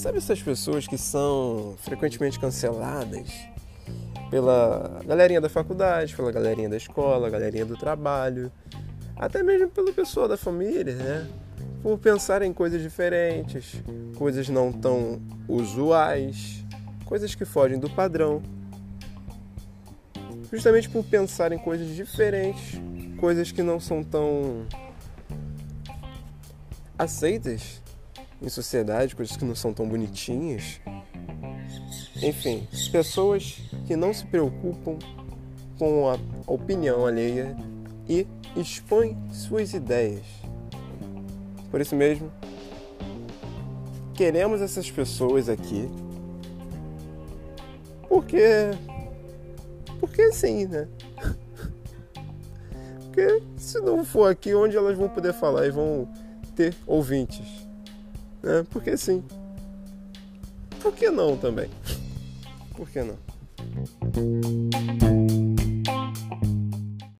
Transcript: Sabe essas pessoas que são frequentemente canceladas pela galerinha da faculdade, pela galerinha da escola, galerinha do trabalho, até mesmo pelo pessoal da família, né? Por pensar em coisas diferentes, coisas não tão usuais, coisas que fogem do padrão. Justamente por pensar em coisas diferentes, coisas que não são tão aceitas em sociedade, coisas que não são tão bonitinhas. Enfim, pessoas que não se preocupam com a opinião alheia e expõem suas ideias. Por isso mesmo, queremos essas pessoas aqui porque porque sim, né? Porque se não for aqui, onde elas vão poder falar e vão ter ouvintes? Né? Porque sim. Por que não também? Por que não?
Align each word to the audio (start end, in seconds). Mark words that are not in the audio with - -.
Sabe 0.00 0.16
essas 0.16 0.42
pessoas 0.42 0.88
que 0.88 0.96
são 0.96 1.74
frequentemente 1.76 2.40
canceladas 2.40 3.28
pela 4.30 4.98
galerinha 5.04 5.42
da 5.42 5.48
faculdade, 5.50 6.16
pela 6.16 6.32
galerinha 6.32 6.70
da 6.70 6.78
escola, 6.78 7.28
galerinha 7.28 7.66
do 7.66 7.76
trabalho, 7.76 8.50
até 9.14 9.42
mesmo 9.42 9.68
pelo 9.68 9.92
pessoal 9.92 10.26
da 10.26 10.38
família, 10.38 10.94
né? 10.94 11.28
Por 11.82 11.98
pensar 11.98 12.40
em 12.40 12.50
coisas 12.50 12.80
diferentes, 12.80 13.74
coisas 14.16 14.48
não 14.48 14.72
tão 14.72 15.20
usuais, 15.46 16.64
coisas 17.04 17.34
que 17.34 17.44
fogem 17.44 17.78
do 17.78 17.90
padrão. 17.90 18.42
Justamente 20.50 20.88
por 20.88 21.04
pensar 21.04 21.52
em 21.52 21.58
coisas 21.58 21.94
diferentes, 21.94 22.80
coisas 23.18 23.52
que 23.52 23.62
não 23.62 23.78
são 23.78 24.02
tão 24.02 24.66
aceitas 26.98 27.82
em 28.42 28.48
sociedade, 28.48 29.14
coisas 29.14 29.36
que 29.36 29.44
não 29.44 29.54
são 29.54 29.72
tão 29.72 29.88
bonitinhas. 29.88 30.80
Enfim, 32.22 32.66
pessoas 32.90 33.60
que 33.86 33.96
não 33.96 34.12
se 34.12 34.26
preocupam 34.26 34.98
com 35.78 36.08
a 36.08 36.18
opinião 36.46 37.06
alheia 37.06 37.56
e 38.08 38.26
expõem 38.56 39.16
suas 39.32 39.72
ideias. 39.72 40.24
Por 41.70 41.80
isso 41.80 41.94
mesmo, 41.94 42.30
queremos 44.14 44.60
essas 44.60 44.90
pessoas 44.90 45.48
aqui 45.48 45.88
porque 48.10 48.72
porque 50.00 50.32
sim, 50.32 50.66
né? 50.66 50.88
Porque 53.06 53.42
se 53.56 53.80
não 53.80 54.04
for 54.04 54.30
aqui, 54.30 54.54
onde 54.54 54.76
elas 54.76 54.96
vão 54.96 55.08
poder 55.08 55.32
falar 55.32 55.66
e 55.66 55.70
vão 55.70 56.08
ter 56.54 56.74
ouvintes? 56.86 57.59
Né? 58.42 58.64
Porque 58.70 58.96
sim. 58.96 59.22
Por 60.80 60.94
que 60.94 61.10
não 61.10 61.36
também? 61.36 61.68
Por 62.76 62.88
que 62.88 63.02
não? 63.02 63.18